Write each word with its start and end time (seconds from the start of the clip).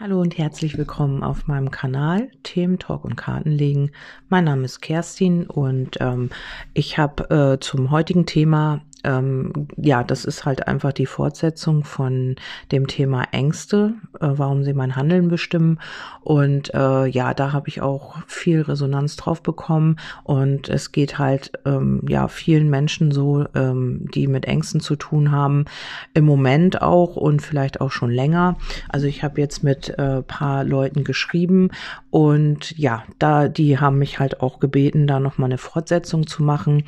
Hallo 0.00 0.20
und 0.20 0.38
herzlich 0.38 0.78
willkommen 0.78 1.24
auf 1.24 1.48
meinem 1.48 1.72
Kanal 1.72 2.30
Themen 2.44 2.78
Talk 2.78 3.04
und 3.04 3.16
Kartenlegen. 3.16 3.90
Mein 4.28 4.44
Name 4.44 4.64
ist 4.64 4.80
Kerstin 4.80 5.44
und 5.44 5.96
ähm, 5.98 6.30
ich 6.72 6.98
habe 6.98 7.28
äh, 7.30 7.58
zum 7.58 7.90
heutigen 7.90 8.24
Thema 8.24 8.80
ähm, 9.04 9.68
ja, 9.76 10.02
das 10.02 10.24
ist 10.24 10.44
halt 10.44 10.66
einfach 10.66 10.92
die 10.92 11.06
Fortsetzung 11.06 11.84
von 11.84 12.36
dem 12.72 12.86
Thema 12.86 13.24
Ängste, 13.32 13.94
äh, 14.20 14.28
warum 14.30 14.64
sie 14.64 14.72
mein 14.72 14.96
Handeln 14.96 15.28
bestimmen. 15.28 15.78
Und 16.22 16.74
äh, 16.74 17.06
ja, 17.06 17.34
da 17.34 17.52
habe 17.52 17.68
ich 17.68 17.80
auch 17.80 18.16
viel 18.26 18.62
Resonanz 18.62 19.16
drauf 19.16 19.42
bekommen. 19.42 19.96
Und 20.24 20.68
es 20.68 20.92
geht 20.92 21.18
halt 21.18 21.52
ähm, 21.64 22.02
ja 22.08 22.28
vielen 22.28 22.70
Menschen 22.70 23.12
so, 23.12 23.46
ähm, 23.54 24.08
die 24.14 24.26
mit 24.26 24.46
Ängsten 24.46 24.80
zu 24.80 24.96
tun 24.96 25.30
haben, 25.30 25.66
im 26.14 26.24
Moment 26.24 26.82
auch 26.82 27.16
und 27.16 27.40
vielleicht 27.40 27.80
auch 27.80 27.92
schon 27.92 28.10
länger. 28.10 28.56
Also 28.88 29.06
ich 29.06 29.22
habe 29.22 29.40
jetzt 29.40 29.62
mit 29.62 29.96
äh, 29.98 30.22
paar 30.22 30.64
Leuten 30.64 31.04
geschrieben 31.04 31.70
und 32.10 32.76
ja, 32.76 33.04
da 33.18 33.48
die 33.48 33.78
haben 33.78 33.98
mich 33.98 34.18
halt 34.18 34.40
auch 34.40 34.58
gebeten, 34.58 35.06
da 35.06 35.20
noch 35.20 35.38
mal 35.38 35.46
eine 35.46 35.58
Fortsetzung 35.58 36.26
zu 36.26 36.42
machen. 36.42 36.84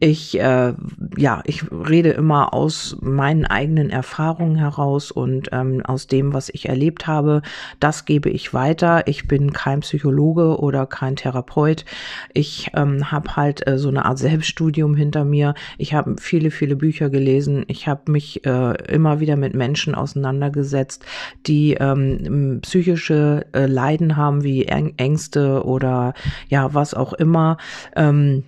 Ich 0.00 0.38
äh, 0.38 0.74
ja, 1.16 1.42
ich 1.44 1.51
rede 1.70 2.10
immer 2.10 2.54
aus 2.54 2.96
meinen 3.00 3.44
eigenen 3.44 3.90
Erfahrungen 3.90 4.56
heraus 4.56 5.10
und 5.10 5.48
ähm, 5.52 5.82
aus 5.84 6.06
dem, 6.06 6.32
was 6.32 6.48
ich 6.48 6.68
erlebt 6.68 7.06
habe. 7.06 7.42
Das 7.80 8.04
gebe 8.04 8.30
ich 8.30 8.54
weiter. 8.54 9.06
Ich 9.06 9.28
bin 9.28 9.52
kein 9.52 9.80
Psychologe 9.80 10.58
oder 10.58 10.86
kein 10.86 11.16
Therapeut. 11.16 11.84
Ich 12.32 12.70
ähm, 12.74 13.10
habe 13.10 13.36
halt 13.36 13.66
äh, 13.66 13.78
so 13.78 13.88
eine 13.88 14.04
Art 14.04 14.18
Selbststudium 14.18 14.94
hinter 14.94 15.24
mir. 15.24 15.54
Ich 15.78 15.94
habe 15.94 16.16
viele, 16.18 16.50
viele 16.50 16.76
Bücher 16.76 17.10
gelesen. 17.10 17.64
Ich 17.68 17.88
habe 17.88 18.10
mich 18.10 18.44
äh, 18.46 18.74
immer 18.92 19.20
wieder 19.20 19.36
mit 19.36 19.54
Menschen 19.54 19.94
auseinandergesetzt, 19.94 21.04
die 21.46 21.74
ähm, 21.74 22.60
psychische 22.62 23.46
äh, 23.52 23.66
Leiden 23.66 24.16
haben, 24.16 24.42
wie 24.42 24.64
Ängste 24.66 25.64
oder 25.64 26.14
ja, 26.48 26.72
was 26.74 26.94
auch 26.94 27.12
immer. 27.12 27.56
Ähm, 27.96 28.44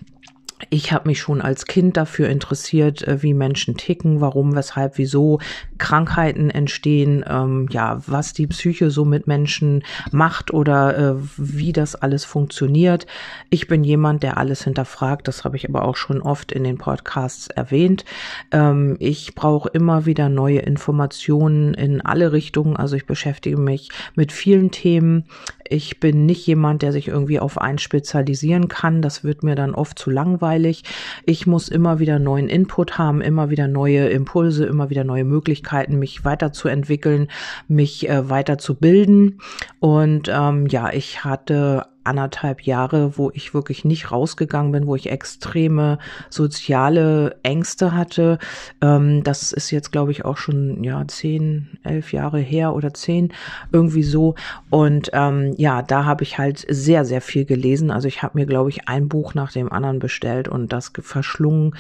ich 0.71 0.93
habe 0.93 1.09
mich 1.09 1.21
schon 1.21 1.41
als 1.41 1.67
Kind 1.67 1.97
dafür 1.97 2.29
interessiert, 2.29 3.07
äh, 3.07 3.23
wie 3.23 3.35
Menschen 3.35 3.77
ticken, 3.77 4.21
warum, 4.21 4.55
weshalb, 4.55 4.99
wieso 4.99 5.41
Krankheiten 5.79 6.51
entstehen, 6.51 7.25
ähm, 7.29 7.69
ja, 7.71 8.01
was 8.07 8.33
die 8.33 8.47
Psyche 8.47 8.91
so 8.91 9.05
mit 9.05 9.27
Menschen 9.27 9.83
macht 10.13 10.53
oder 10.53 10.97
äh, 10.97 11.15
wie 11.37 11.73
das 11.73 11.95
alles 11.97 12.25
funktioniert. 12.25 13.07
Ich 13.51 13.67
bin 13.67 13.85
jemand, 13.85 14.23
der 14.23 14.37
alles 14.39 14.65
hinterfragt. 14.65 15.29
Das 15.29 15.45
habe 15.45 15.57
ich 15.57 15.69
aber 15.69 15.85
auch 15.85 15.97
schon 15.97 16.23
oft 16.23 16.53
in 16.53 16.65
den 16.65 16.79
Podcasts 16.79 17.49
erwähnt. 17.49 18.05
Ähm, 18.51 18.97
ich 19.01 19.35
brauche 19.35 19.69
immer 19.71 20.07
wieder 20.07 20.29
neue 20.29 20.61
Informationen 20.61 21.75
in 21.75 22.01
alle 22.01 22.33
Richtungen. 22.33 22.77
Also 22.77 22.97
ich 22.97 23.07
beschäftige 23.07 23.59
mich 23.59 23.89
mit 24.15 24.33
vielen 24.33 24.71
Themen. 24.71 25.25
Ich 25.69 26.01
bin 26.01 26.27
nicht 26.27 26.47
jemand, 26.47 26.83
der 26.83 26.93
sich 26.93 27.09
irgendwie 27.09 27.41
auf 27.41 27.59
einen 27.59 27.79
spezialisieren 27.79 28.69
kann. 28.69 29.03
Das 29.03 29.25
wird 29.25 29.43
mir 29.43 29.55
dann 29.55 29.75
oft 29.75 29.99
zu 29.99 30.11
langweilig. 30.11 30.85
Ich 31.25 31.47
muss 31.47 31.69
immer 31.69 31.99
wieder 31.99 32.19
neuen 32.19 32.49
Input 32.49 32.99
haben, 32.99 33.21
immer 33.21 33.51
wieder 33.51 33.69
neue 33.69 34.09
Impulse, 34.09 34.67
immer 34.67 34.91
wieder 34.91 35.05
neue 35.05 35.25
Möglichkeiten, 35.25 35.99
mich 35.99 36.25
weiterzuentwickeln, 36.25 37.29
mich 37.69 38.09
äh, 38.09 38.29
weiterzubilden. 38.29 39.41
Und 39.81 40.31
ähm, 40.33 40.67
ja, 40.67 40.93
ich 40.93 41.25
hatte 41.25 41.87
anderthalb 42.05 42.63
Jahre, 42.63 43.19
wo 43.19 43.31
ich 43.33 43.55
wirklich 43.55 43.85
nicht 43.85 44.13
rausgegangen 44.13 44.73
bin, 44.73 44.87
wo 44.87 44.95
ich 44.95 45.11
extreme 45.11 45.99
soziale 46.31 47.37
Ängste 47.43 47.93
hatte. 47.93 48.39
Ähm, 48.81 49.23
das 49.25 49.53
ist 49.53 49.71
jetzt, 49.71 49.93
glaube 49.93 50.13
ich, 50.13 50.25
auch 50.25 50.37
schon 50.37 50.85
ja 50.85 51.07
zehn, 51.09 51.79
elf 51.83 52.13
Jahre 52.13 52.39
her 52.39 52.75
oder 52.75 52.95
zehn 52.95 53.33
irgendwie 53.73 54.03
so. 54.03 54.35
Und 54.71 55.11
ähm, 55.13 55.55
ja, 55.57 55.83
da 55.83 56.05
habe 56.05 56.25
ich 56.25 56.39
halt 56.39 56.65
sehr, 56.69 57.05
sehr 57.05 57.21
viel 57.21 57.45
gelesen. 57.45 57.91
Also 57.91 58.09
ich 58.09 58.23
habe 58.23 58.39
mir, 58.39 58.47
glaube 58.47 58.71
ich, 58.71 58.89
ein 58.89 59.09
Buch 59.09 59.35
nach 59.35 59.53
dem 59.53 59.73
anderen 59.73 59.99
bestellt 59.99 60.49
und 60.49 60.73
das 60.73 60.93
verschlungen 61.01 61.75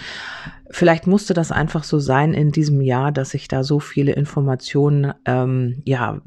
vielleicht 0.75 1.07
musste 1.07 1.35
das 1.35 1.53
einfach 1.53 1.85
so 1.85 2.01
sein 2.01 2.35
in 2.35 2.51
diesem 2.51 2.81
Jahr, 2.81 3.12
dass 3.12 3.33
ich 3.35 3.47
da 3.47 3.62
so 3.62 3.79
viele 3.79 4.11
Informationen 4.12 5.15
ähm, 5.25 5.81
ja 5.85 6.21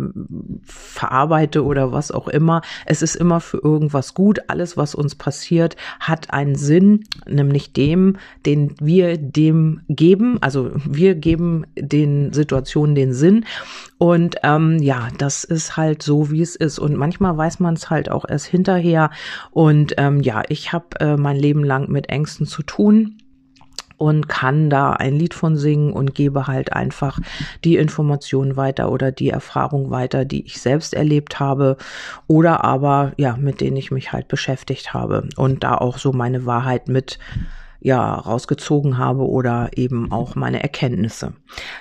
verarbeite 0.64 1.66
oder 1.66 1.92
was 1.92 2.12
auch 2.12 2.30
immer. 2.30 2.62
Es 2.86 3.02
ist 3.02 3.16
immer 3.16 3.42
für 3.42 3.58
irgendwas 3.58 4.14
gut. 4.14 4.40
Alles, 4.48 4.78
was 4.78 4.96
uns 4.96 5.16
passiert, 5.16 5.76
hat 6.00 6.32
einen 6.32 6.56
Sinn, 6.56 7.04
nämlich 7.28 7.74
dem, 7.74 8.16
den 8.46 8.74
wir 8.80 9.18
dem 9.18 9.82
geben. 9.90 10.38
Also 10.40 10.72
wir 10.86 11.16
geben 11.16 11.66
den 11.78 12.32
Situationen 12.32 12.96
den 12.96 13.12
Sinn. 13.12 13.46
Und 13.98 14.38
ähm, 14.44 14.78
ja, 14.82 15.10
das 15.18 15.44
ist 15.44 15.76
halt 15.76 16.02
so, 16.02 16.32
wie 16.32 16.42
es 16.42 16.56
ist. 16.56 16.80
Und 16.80 16.96
manchmal 16.96 17.36
weiß 17.36 17.60
man 17.60 17.74
es 17.74 17.90
halt 17.90 18.10
auch 18.10 18.24
erst 18.26 18.46
hinterher. 18.46 19.10
Und 19.52 19.96
ähm, 19.98 20.22
ja, 20.22 20.44
ich 20.48 20.72
habe 20.72 20.86
äh, 21.02 21.18
mein 21.18 21.36
Leben 21.36 21.66
lang 21.66 21.90
mit 21.90 22.08
Ängsten 22.08 22.46
zu 22.46 22.64
tun 22.64 23.18
und 23.98 24.30
kann 24.30 24.70
da 24.70 24.92
ein 24.94 25.16
Lied 25.16 25.34
von 25.34 25.58
singen 25.58 25.92
und 25.92 26.16
gebe 26.16 26.48
halt 26.48 26.74
einfach 26.74 27.20
die 27.64 27.78
Informationen 27.78 28.56
weiter 28.56 28.92
oder 28.92 29.12
die 29.12 29.30
Erfahrung 29.30 29.90
weiter, 29.90 30.26
die 30.26 30.46
ich 30.46 30.62
selbst 30.62 30.94
erlebt 30.94 31.40
habe 31.40 31.78
oder 32.28 32.64
aber 32.64 33.14
ja, 33.18 33.36
mit 33.38 33.62
denen 33.62 33.78
ich 33.78 33.92
mich 33.92 34.14
halt 34.14 34.28
beschäftigt 34.28 34.94
habe 34.94 35.28
und 35.36 35.64
da 35.64 35.76
auch 35.76 35.98
so 35.98 36.14
meine 36.14 36.46
Wahrheit 36.46 36.88
mit 36.88 37.20
ja 37.88 38.16
rausgezogen 38.16 38.98
habe 38.98 39.26
oder 39.26 39.70
eben 39.76 40.12
auch 40.12 40.36
meine 40.36 40.62
Erkenntnisse. 40.62 41.32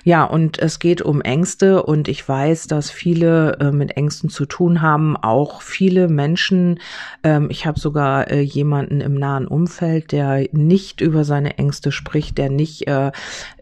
Ja, 0.05 0.23
und 0.23 0.57
es 0.61 0.79
geht 0.79 1.03
um 1.03 1.21
Ängste 1.21 1.83
und 1.83 2.07
ich 2.07 2.27
weiß, 2.27 2.69
dass 2.69 2.93
viele 2.93 3.59
äh, 3.59 3.73
mit 3.73 3.97
Ängsten 3.97 4.31
zu 4.31 4.47
tun 4.47 4.83
haben, 4.83 5.17
auch 5.17 5.63
viele 5.63 6.07
Menschen. 6.07 6.79
Ähm, 7.25 7.49
ich 7.51 7.67
habe 7.67 7.81
sogar 7.81 8.31
äh, 8.31 8.41
jemanden 8.41 9.01
im 9.01 9.15
nahen 9.15 9.49
Umfeld, 9.49 10.13
der 10.13 10.47
nicht 10.53 11.01
über 11.01 11.25
seine 11.25 11.59
Ängste 11.59 11.91
spricht, 11.91 12.39
der 12.39 12.51
nicht, 12.51 12.87
äh, 12.87 13.11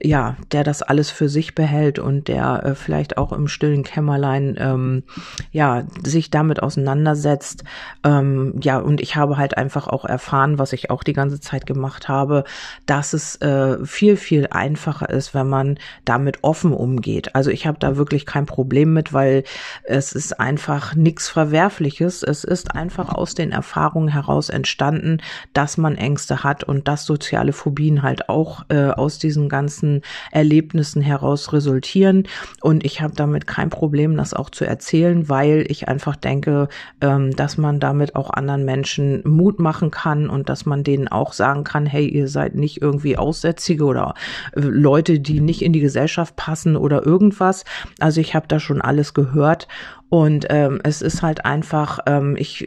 ja, 0.02 0.36
der 0.52 0.64
das 0.64 0.82
alles 0.82 1.10
für 1.10 1.30
sich 1.30 1.54
behält 1.54 1.98
und 1.98 2.28
der 2.28 2.62
äh, 2.62 2.74
vielleicht 2.74 3.16
auch 3.16 3.32
im 3.32 3.48
stillen 3.48 3.84
Kämmerlein, 3.84 4.56
ähm, 4.58 5.02
ja, 5.50 5.84
sich 6.04 6.30
damit 6.30 6.62
auseinandersetzt. 6.62 7.64
Ähm, 8.04 8.60
ja, 8.62 8.80
und 8.80 9.00
ich 9.00 9.16
habe 9.16 9.38
halt 9.38 9.56
einfach 9.56 9.88
auch 9.88 10.04
erfahren, 10.04 10.58
was 10.58 10.74
ich 10.74 10.90
auch 10.90 11.02
die 11.02 11.14
ganze 11.14 11.40
Zeit 11.40 11.64
gemacht 11.64 12.06
habe 12.06 12.33
habe, 12.34 12.44
dass 12.86 13.12
es 13.12 13.36
äh, 13.40 13.84
viel, 13.84 14.16
viel 14.16 14.48
einfacher 14.50 15.08
ist, 15.10 15.34
wenn 15.34 15.48
man 15.48 15.78
damit 16.04 16.42
offen 16.42 16.72
umgeht. 16.72 17.34
Also 17.34 17.50
ich 17.50 17.66
habe 17.66 17.78
da 17.78 17.96
wirklich 17.96 18.26
kein 18.26 18.46
Problem 18.46 18.92
mit, 18.92 19.12
weil 19.12 19.44
es 19.84 20.12
ist 20.12 20.40
einfach 20.40 20.94
nichts 20.94 21.28
Verwerfliches. 21.28 22.22
Es 22.22 22.44
ist 22.44 22.74
einfach 22.74 23.08
aus 23.10 23.34
den 23.34 23.52
Erfahrungen 23.52 24.08
heraus 24.08 24.48
entstanden, 24.48 25.18
dass 25.52 25.76
man 25.76 25.96
Ängste 25.96 26.44
hat 26.44 26.64
und 26.64 26.88
dass 26.88 27.06
soziale 27.06 27.52
Phobien 27.52 28.02
halt 28.02 28.28
auch 28.28 28.64
äh, 28.68 28.88
aus 28.88 29.18
diesen 29.18 29.48
ganzen 29.48 30.02
Erlebnissen 30.30 31.02
heraus 31.02 31.52
resultieren. 31.52 32.24
Und 32.60 32.84
ich 32.84 33.00
habe 33.00 33.14
damit 33.14 33.46
kein 33.46 33.70
Problem, 33.70 34.16
das 34.16 34.34
auch 34.34 34.50
zu 34.50 34.64
erzählen, 34.64 35.28
weil 35.28 35.64
ich 35.68 35.88
einfach 35.88 36.16
denke, 36.16 36.68
ähm, 37.00 37.30
dass 37.36 37.56
man 37.56 37.80
damit 37.80 38.16
auch 38.16 38.30
anderen 38.30 38.64
Menschen 38.64 39.22
Mut 39.24 39.58
machen 39.58 39.90
kann 39.90 40.28
und 40.28 40.48
dass 40.48 40.66
man 40.66 40.84
denen 40.84 41.08
auch 41.08 41.32
sagen 41.32 41.64
kann, 41.64 41.86
hey, 41.86 42.06
ihr 42.14 42.28
seid 42.28 42.54
nicht 42.54 42.80
irgendwie 42.80 43.16
Aussätzige 43.18 43.84
oder 43.84 44.14
äh, 44.52 44.60
Leute, 44.60 45.20
die 45.20 45.40
nicht 45.40 45.62
in 45.62 45.72
die 45.72 45.80
Gesellschaft 45.80 46.36
passen 46.36 46.76
oder 46.76 47.04
irgendwas. 47.04 47.64
Also 48.00 48.20
ich 48.20 48.34
habe 48.34 48.48
da 48.48 48.60
schon 48.60 48.80
alles 48.80 49.14
gehört 49.14 49.68
und 50.08 50.46
ähm, 50.50 50.80
es 50.84 51.02
ist 51.02 51.22
halt 51.22 51.44
einfach, 51.44 51.98
ähm, 52.06 52.36
ich 52.38 52.66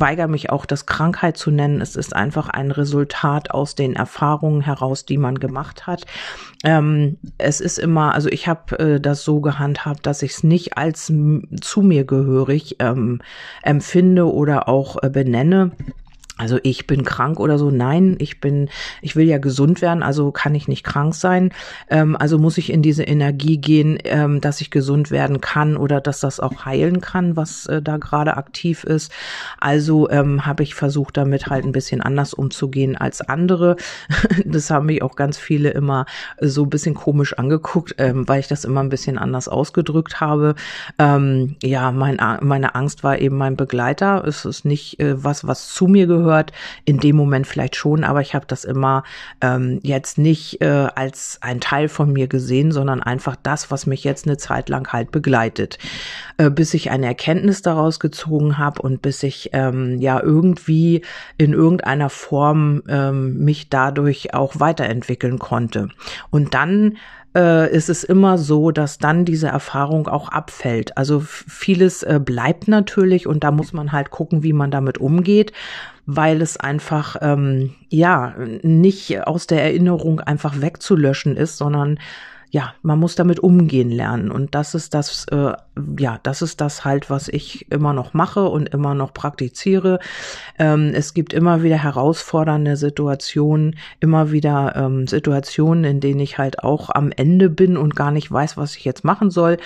weigere 0.00 0.28
mich 0.28 0.50
auch, 0.50 0.66
das 0.66 0.86
Krankheit 0.86 1.36
zu 1.36 1.50
nennen. 1.50 1.80
Es 1.80 1.94
ist 1.96 2.16
einfach 2.16 2.48
ein 2.48 2.70
Resultat 2.70 3.50
aus 3.50 3.74
den 3.74 3.94
Erfahrungen 3.94 4.62
heraus, 4.62 5.04
die 5.04 5.18
man 5.18 5.38
gemacht 5.38 5.86
hat. 5.86 6.06
Ähm, 6.64 7.18
es 7.38 7.60
ist 7.60 7.78
immer, 7.78 8.14
also 8.14 8.28
ich 8.28 8.48
habe 8.48 8.78
äh, 8.78 9.00
das 9.00 9.24
so 9.24 9.40
gehandhabt, 9.40 10.06
dass 10.06 10.22
ich 10.22 10.32
es 10.32 10.44
nicht 10.44 10.76
als 10.76 11.12
zu 11.60 11.82
mir 11.82 12.04
gehörig 12.04 12.76
ähm, 12.78 13.20
empfinde 13.62 14.32
oder 14.32 14.68
auch 14.68 15.02
äh, 15.02 15.10
benenne 15.10 15.72
also 16.40 16.58
ich 16.62 16.86
bin 16.86 17.04
krank 17.04 17.38
oder 17.38 17.58
so. 17.58 17.70
Nein, 17.70 18.16
ich 18.18 18.40
bin, 18.40 18.70
ich 19.02 19.14
will 19.14 19.26
ja 19.26 19.36
gesund 19.36 19.82
werden, 19.82 20.02
also 20.02 20.32
kann 20.32 20.54
ich 20.54 20.68
nicht 20.68 20.84
krank 20.84 21.14
sein. 21.14 21.52
Ähm, 21.90 22.16
also 22.16 22.38
muss 22.38 22.56
ich 22.56 22.72
in 22.72 22.80
diese 22.80 23.02
Energie 23.02 23.58
gehen, 23.58 23.98
ähm, 24.04 24.40
dass 24.40 24.62
ich 24.62 24.70
gesund 24.70 25.10
werden 25.10 25.42
kann 25.42 25.76
oder 25.76 26.00
dass 26.00 26.20
das 26.20 26.40
auch 26.40 26.64
heilen 26.64 27.02
kann, 27.02 27.36
was 27.36 27.66
äh, 27.66 27.82
da 27.82 27.98
gerade 27.98 28.38
aktiv 28.38 28.84
ist. 28.84 29.12
Also 29.60 30.08
ähm, 30.08 30.46
habe 30.46 30.62
ich 30.62 30.74
versucht, 30.74 31.18
damit 31.18 31.48
halt 31.48 31.66
ein 31.66 31.72
bisschen 31.72 32.00
anders 32.00 32.32
umzugehen 32.32 32.96
als 32.96 33.20
andere. 33.20 33.76
das 34.46 34.70
haben 34.70 34.86
mich 34.86 35.02
auch 35.02 35.16
ganz 35.16 35.36
viele 35.36 35.68
immer 35.72 36.06
so 36.40 36.62
ein 36.62 36.70
bisschen 36.70 36.94
komisch 36.94 37.34
angeguckt, 37.34 37.96
ähm, 37.98 38.26
weil 38.26 38.40
ich 38.40 38.48
das 38.48 38.64
immer 38.64 38.80
ein 38.80 38.88
bisschen 38.88 39.18
anders 39.18 39.46
ausgedrückt 39.46 40.22
habe. 40.22 40.54
Ähm, 40.98 41.56
ja, 41.62 41.92
mein, 41.92 42.16
meine 42.40 42.74
Angst 42.74 43.04
war 43.04 43.18
eben 43.18 43.36
mein 43.36 43.56
Begleiter. 43.56 44.24
Es 44.26 44.46
ist 44.46 44.64
nicht 44.64 44.98
äh, 45.00 45.22
was, 45.22 45.46
was 45.46 45.68
zu 45.68 45.86
mir 45.86 46.06
gehört 46.06 46.29
dazugehört. 46.30 46.52
In 46.84 46.98
dem 46.98 47.16
Moment 47.16 47.46
vielleicht 47.46 47.76
schon, 47.76 48.04
aber 48.04 48.20
ich 48.20 48.34
habe 48.34 48.46
das 48.46 48.64
immer 48.64 49.04
ähm, 49.40 49.80
jetzt 49.82 50.18
nicht 50.18 50.60
äh, 50.60 50.88
als 50.94 51.38
ein 51.40 51.60
Teil 51.60 51.88
von 51.88 52.12
mir 52.12 52.26
gesehen, 52.28 52.72
sondern 52.72 53.02
einfach 53.02 53.36
das, 53.42 53.70
was 53.70 53.86
mich 53.86 54.04
jetzt 54.04 54.26
eine 54.26 54.36
Zeit 54.36 54.68
lang 54.68 54.92
halt 54.92 55.10
begleitet, 55.10 55.78
äh, 56.38 56.50
bis 56.50 56.74
ich 56.74 56.90
eine 56.90 57.06
Erkenntnis 57.06 57.62
daraus 57.62 58.00
gezogen 58.00 58.58
habe 58.58 58.82
und 58.82 59.02
bis 59.02 59.22
ich 59.22 59.50
ähm, 59.52 60.00
ja 60.00 60.20
irgendwie 60.22 61.02
in 61.38 61.52
irgendeiner 61.52 62.10
Form 62.10 62.82
ähm, 62.88 63.38
mich 63.44 63.68
dadurch 63.68 64.34
auch 64.34 64.58
weiterentwickeln 64.58 65.38
konnte. 65.38 65.88
Und 66.30 66.54
dann 66.54 66.96
äh, 67.34 67.72
ist 67.72 67.88
es 67.88 68.04
immer 68.04 68.38
so, 68.38 68.70
dass 68.70 68.98
dann 68.98 69.24
diese 69.24 69.48
Erfahrung 69.48 70.08
auch 70.08 70.28
abfällt. 70.28 70.96
Also 70.96 71.20
vieles 71.20 72.02
äh, 72.02 72.20
bleibt 72.22 72.68
natürlich 72.68 73.26
und 73.26 73.44
da 73.44 73.50
muss 73.50 73.72
man 73.72 73.92
halt 73.92 74.10
gucken, 74.10 74.42
wie 74.42 74.52
man 74.52 74.70
damit 74.70 74.98
umgeht, 74.98 75.52
weil 76.06 76.42
es 76.42 76.56
einfach 76.56 77.16
ähm, 77.20 77.74
ja 77.88 78.34
nicht 78.62 79.26
aus 79.26 79.46
der 79.46 79.62
Erinnerung 79.62 80.20
einfach 80.20 80.60
wegzulöschen 80.60 81.36
ist, 81.36 81.56
sondern 81.56 81.98
ja, 82.52 82.74
man 82.82 82.98
muss 82.98 83.14
damit 83.14 83.38
umgehen 83.38 83.90
lernen. 83.90 84.30
Und 84.32 84.56
das 84.56 84.74
ist 84.74 84.92
das, 84.92 85.24
äh, 85.30 85.52
ja, 85.98 86.18
das 86.22 86.42
ist 86.42 86.60
das 86.60 86.84
halt, 86.84 87.08
was 87.08 87.28
ich 87.28 87.70
immer 87.70 87.92
noch 87.92 88.12
mache 88.12 88.48
und 88.48 88.68
immer 88.70 88.94
noch 88.94 89.14
praktiziere. 89.14 90.00
Ähm, 90.58 90.90
es 90.92 91.14
gibt 91.14 91.32
immer 91.32 91.62
wieder 91.62 91.76
herausfordernde 91.76 92.76
Situationen, 92.76 93.76
immer 94.00 94.32
wieder 94.32 94.74
ähm, 94.74 95.06
Situationen, 95.06 95.84
in 95.84 96.00
denen 96.00 96.18
ich 96.18 96.38
halt 96.38 96.64
auch 96.64 96.90
am 96.90 97.12
Ende 97.12 97.50
bin 97.50 97.76
und 97.76 97.94
gar 97.94 98.10
nicht 98.10 98.30
weiß, 98.32 98.56
was 98.56 98.74
ich 98.74 98.84
jetzt 98.84 99.04
machen 99.04 99.30
soll. 99.30 99.56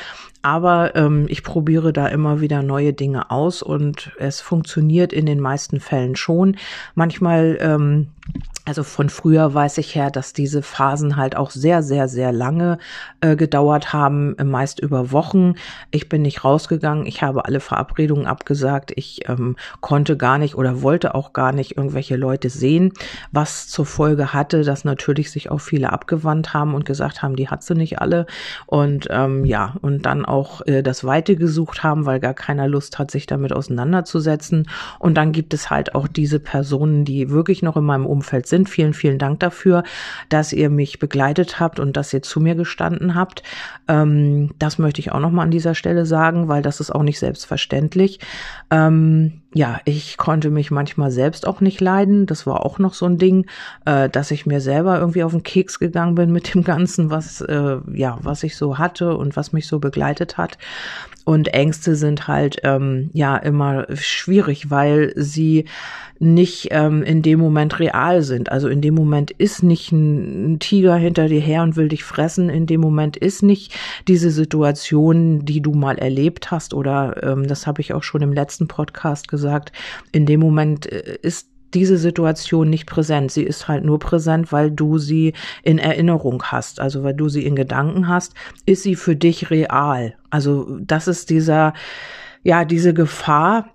Aber 0.45 0.95
ähm, 0.95 1.25
ich 1.31 1.43
probiere 1.43 1.95
da 1.95 2.07
immer 2.07 2.43
wieder 2.43 2.63
neue 2.63 2.93
Dinge 2.93 3.31
aus 3.31 3.63
und 3.63 4.13
es 4.19 4.43
funktioniert 4.43 5.11
in 5.15 5.25
den 5.25 5.41
meisten 5.41 5.81
Fällen 5.81 6.17
schon. 6.17 6.59
Manchmal 6.95 7.57
ähm, 7.63 8.09
also 8.67 8.83
von 8.83 9.11
früher 9.11 9.53
weiß 9.53 9.77
ich 9.77 9.95
her, 9.95 10.11
dass 10.11 10.33
diese 10.33 10.63
Phasen 10.63 11.17
halt 11.17 11.37
auch 11.37 11.51
sehr, 11.51 11.83
sehr, 11.83 12.09
sehr 12.09 12.33
lange 12.33 12.79
äh, 13.21 13.37
gedauert 13.37 13.93
haben, 13.93 14.35
meist 14.43 14.81
über 14.81 15.13
Wochen. 15.13 15.55
Ich 15.91 16.09
bin 16.09 16.23
nicht 16.23 16.45
rausgegangen, 16.45 17.05
ich 17.05 17.23
habe 17.23 17.45
alle 17.45 17.61
Verabredungen 17.61 18.27
abgesagt, 18.27 18.93
ich 18.97 19.29
ähm, 19.29 19.57
konnte 19.83 20.17
gar 20.17 20.39
nicht 20.39 20.55
oder 20.55 20.81
wollte 20.81 21.15
auch 21.15 21.35
gar 21.35 21.53
nicht 21.53 21.77
irgendwelche 21.77 22.17
Leute 22.17 22.49
sehen, 22.49 22.95
was 23.33 23.69
zur 23.69 23.85
Folge 23.85 24.33
hatte, 24.33 24.63
dass 24.63 24.85
natürlich 24.85 25.31
sich 25.31 25.51
auch 25.51 25.61
viele 25.61 25.93
abgewandt 25.93 26.55
haben 26.55 26.75
und 26.75 26.87
gesagt 26.87 27.23
haben, 27.23 27.37
die 27.37 27.49
hat 27.49 27.63
sie 27.63 27.75
nicht 27.75 27.99
alle. 27.99 28.25
Und 28.65 29.09
ähm, 29.11 29.45
ja, 29.45 29.75
und 29.83 30.07
dann 30.07 30.25
auch 30.25 30.34
äh, 30.67 30.83
das 30.83 31.05
Weite 31.05 31.37
gesucht 31.37 31.83
haben, 31.83 32.07
weil 32.07 32.21
gar 32.21 32.35
keiner 32.35 32.69
Lust 32.69 32.99
hat, 32.99 33.11
sich 33.11 33.27
damit 33.27 33.53
auseinanderzusetzen. 33.53 34.69
Und 34.99 35.15
dann 35.15 35.33
gibt 35.33 35.55
es 35.55 35.71
halt 35.71 35.95
auch 35.95 36.09
diese 36.09 36.41
Personen, 36.41 37.05
die 37.05 37.31
wirklich 37.31 37.63
noch 37.63 37.77
in 37.77 37.85
meinem 37.85 38.07
Umfeld 38.07 38.47
sind. 38.47 38.69
Vielen, 38.69 38.95
vielen 38.95 39.19
Dank 39.19 39.41
dafür, 39.41 39.85
dass 40.29 40.53
ihr 40.53 40.71
mich 40.71 40.99
begleitet 40.99 41.61
habt 41.61 41.81
und 41.81 41.97
dass 41.97 42.13
ihr 42.13 42.23
zu 42.23 42.41
mir 42.41 42.55
gestanden 42.55 43.15
habt. 43.15 43.43
Ähm, 43.89 44.51
das 44.59 44.79
möchte 44.79 45.01
ich 45.01 45.13
auch 45.13 45.21
noch 45.21 45.31
mal 45.31 45.43
an 45.43 45.51
dieser 45.51 45.75
Stelle 45.75 46.07
sagen, 46.07 46.49
weil 46.49 46.63
das 46.63 46.81
ist 46.81 46.91
auch 46.91 47.03
nicht 47.03 47.19
selbstverständlich. 47.19 48.19
Ähm, 48.71 49.43
ja, 49.55 49.81
ich 49.85 50.17
konnte 50.17 50.51
mich 50.51 50.73
manchmal 50.73 51.13
selbst 51.13 51.47
auch 51.47 51.61
nicht 51.61 51.81
leiden. 51.81 52.27
Das 52.27 52.45
war 52.45 52.67
auch 52.67 52.81
noch 52.81 52.93
so 52.93 53.07
ein 53.07 53.19
Ding, 53.19 53.47
äh, 53.85 54.09
dass 54.09 54.33
ich 54.33 54.47
mir 54.47 54.61
selber 54.61 54.99
irgendwie 54.99 55.23
auf 55.23 55.31
den 55.31 55.45
Keks 55.45 55.79
gegangen 55.79 56.17
bin 56.17 56.33
mit 56.33 56.55
dem 56.55 56.65
Ganzen, 56.65 57.09
was, 57.09 57.41
äh, 57.41 57.79
ja, 57.93 58.19
was 58.23 58.43
ich 58.43 58.57
so 58.57 58.79
hatte 58.79 59.17
und 59.17 59.37
was 59.37 59.53
mich 59.53 59.69
so 59.69 59.79
begleitet 59.79 60.37
hat. 60.37 60.59
Und 61.25 61.49
Ängste 61.49 61.97
sind 61.97 62.29
halt, 62.29 62.59
ähm, 62.65 63.11
ja, 63.15 63.37
immer 63.37 63.87
schwierig, 63.95 64.71
weil 64.71 65.13
sie 65.17 65.65
nicht 66.19 66.69
ähm, 66.71 67.03
in 67.03 67.23
dem 67.23 67.41
Moment 67.41 67.81
real 67.81 68.23
sind. 68.23 68.53
Also 68.53 68.69
in 68.69 68.81
dem 68.81 68.95
Moment 68.95 69.31
ist 69.31 69.63
nicht 69.63 69.91
ein, 69.93 70.59
Tiger 70.59 70.97
hinter 70.97 71.29
dir 71.29 71.41
her 71.41 71.63
und 71.63 71.77
will 71.77 71.89
dich 71.89 72.05
fressen. 72.05 72.49
In 72.49 72.67
dem 72.67 72.81
Moment 72.81 73.17
ist 73.17 73.43
nicht 73.43 73.75
diese 74.07 74.31
Situation, 74.31 75.45
die 75.45 75.61
du 75.61 75.73
mal 75.73 75.99
erlebt 75.99 76.51
hast 76.51 76.75
oder 76.75 77.23
ähm, 77.23 77.47
das 77.49 77.67
habe 77.67 77.81
ich 77.81 77.93
auch 77.93 78.03
schon 78.03 78.23
im 78.23 78.33
letzten 78.33 78.69
Podcast 78.69 79.29
gesagt. 79.29 79.73
In 80.13 80.27
dem 80.27 80.41
Moment 80.41 80.91
äh, 80.91 81.19
ist 81.23 81.49
diese 81.75 81.97
Situation 81.99 82.71
nicht 82.71 82.87
präsent. 82.87 83.33
Sie 83.33 83.43
ist 83.43 83.69
halt 83.69 83.85
nur 83.85 83.99
präsent, 83.99 84.53
weil 84.53 84.71
du 84.71 84.99
sie 84.99 85.33
in 85.63 85.79
Erinnerung 85.79 86.43
hast. 86.45 86.81
Also 86.81 87.03
weil 87.03 87.15
du 87.15 87.29
sie 87.29 87.45
in 87.45 87.57
Gedanken 87.57 88.09
hast, 88.09 88.35
ist 88.67 88.83
sie 88.83 88.95
für 88.95 89.17
dich 89.17 89.51
real. 89.51 90.15
Also 90.31 90.79
das 90.81 91.09
ist 91.09 91.31
dieser, 91.31 91.75
ja, 92.43 92.65
diese 92.65 92.95
Gefahr, 92.95 93.71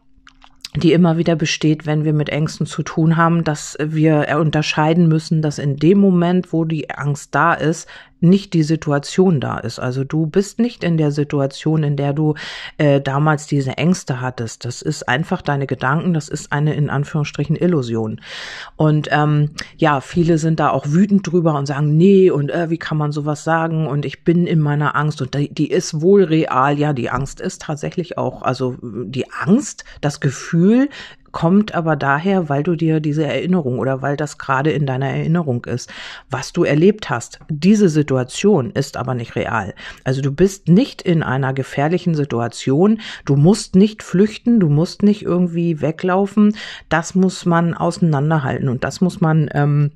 die 0.76 0.94
immer 0.94 1.18
wieder 1.18 1.36
besteht, 1.36 1.88
wenn 1.88 2.04
wir 2.04 2.14
mit 2.14 2.30
Ängsten 2.30 2.68
zu 2.68 2.84
tun 2.84 3.18
haben, 3.18 3.44
dass 3.44 3.76
wir 3.82 4.38
unterscheiden 4.40 5.08
müssen, 5.08 5.42
dass 5.42 5.58
in 5.58 5.78
dem 5.78 5.98
Moment, 5.98 6.54
wo 6.54 6.64
die 6.64 6.92
Angst 6.92 7.34
da 7.34 7.54
ist, 7.54 7.88
nicht 8.22 8.54
die 8.54 8.64
Situation 8.64 9.40
da 9.40 9.58
ist. 9.58 9.80
Also 9.80 10.04
du 10.04 10.26
bist 10.26 10.60
nicht 10.60 10.84
in 10.84 10.98
der 10.98 11.12
Situation, 11.12 11.84
in 11.84 11.96
der 11.96 12.14
du 12.14 12.36
äh, 12.78 13.02
damals 13.02 13.48
diese 13.48 13.78
Ängste 13.78 14.22
hattest. 14.22 14.66
Das 14.66 14.82
ist 14.82 15.08
einfach 15.08 15.42
deine 15.42 15.68
Gedanken, 15.68 16.14
das 16.14 16.30
ist 16.30 16.52
eine 16.52 16.74
in 16.74 16.90
Anführungsstrichen 16.90 17.56
Illusion. 17.56 18.22
Und 18.76 19.08
ähm, 19.12 19.52
ja, 19.78 20.02
viele 20.02 20.38
sind 20.38 20.60
da 20.60 20.70
auch 20.70 20.88
wütend 20.88 21.32
drüber 21.32 21.58
und 21.58 21.66
sagen, 21.66 21.96
nee, 21.96 22.30
und 22.30 22.52
äh, 22.52 22.70
wie 22.70 22.78
kann 22.78 22.98
man 22.98 23.12
sowas 23.12 23.44
sagen? 23.44 23.88
Und 23.88 24.06
ich 24.06 24.24
bin 24.24 24.48
in 24.48 24.60
meiner 24.60 24.96
Angst 24.96 25.22
und 25.22 25.34
die, 25.34 25.54
die 25.54 25.70
ist 25.70 26.02
wohl 26.02 26.24
real. 26.24 26.78
Ja, 26.78 26.94
die 26.94 27.10
Angst 27.10 27.40
ist 27.42 27.62
tatsächlich 27.64 28.18
auch, 28.18 28.42
also 28.42 28.76
die 28.82 29.32
Angst, 29.32 29.86
das 30.02 30.20
Gefühl 30.20 30.90
kommt 31.32 31.74
aber 31.76 31.96
daher, 31.96 32.50
weil 32.50 32.64
du 32.64 32.76
dir 32.76 33.00
diese 33.00 33.26
Erinnerung 33.26 33.80
oder 33.80 34.02
weil 34.02 34.18
das 34.18 34.38
gerade 34.38 34.72
in 34.72 34.86
deiner 34.86 35.10
Erinnerung 35.10 35.66
ist, 35.66 35.92
was 36.30 36.54
du 36.54 36.64
erlebt 36.64 37.10
hast. 37.10 37.40
Diese 37.50 37.90
Situation 37.90 38.72
ist 38.72 38.98
aber 38.98 39.14
nicht 39.14 39.36
real. 39.36 39.74
Also 40.04 40.22
du 40.22 40.32
bist 40.32 40.68
nicht 40.68 41.02
in 41.02 41.24
einer 41.24 41.54
gefährlichen 41.54 42.16
Situation, 42.16 43.00
du 43.26 43.36
musst 43.36 43.76
nicht 43.76 44.04
flüchten, 44.04 44.60
du 44.60 44.70
musst 44.70 45.04
nicht 45.04 45.24
irgendwie 45.24 45.82
weglaufen. 45.82 46.56
Das 46.90 47.16
muss 47.16 47.46
man 47.46 47.74
auseinanderhalten 47.74 48.70
und 48.70 48.84
das 48.84 49.02
muss 49.02 49.22
man 49.22 49.50
ähm, 49.54 49.92